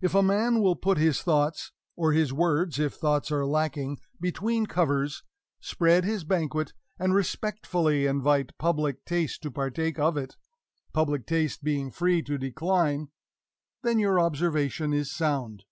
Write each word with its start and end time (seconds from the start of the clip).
if 0.00 0.14
a 0.14 0.22
man 0.22 0.60
will 0.62 0.76
put 0.76 0.96
his 0.96 1.22
thoughts 1.22 1.72
or 1.96 2.12
his 2.12 2.32
words, 2.32 2.78
if 2.78 2.94
thoughts 2.94 3.32
are 3.32 3.44
lacking 3.44 3.98
between 4.20 4.64
covers 4.64 5.24
spread 5.58 6.04
his 6.04 6.22
banquet, 6.22 6.72
and 7.00 7.16
respectfully 7.16 8.06
invite 8.06 8.56
Public 8.58 9.04
Taste 9.04 9.42
to 9.42 9.50
partake 9.50 9.98
of 9.98 10.16
it, 10.16 10.36
Public 10.92 11.26
Taste 11.26 11.64
being 11.64 11.90
free 11.90 12.22
to 12.22 12.38
decline, 12.38 13.08
then 13.82 13.98
your 13.98 14.20
observation 14.20 14.92
is 14.92 15.10
sound. 15.12 15.64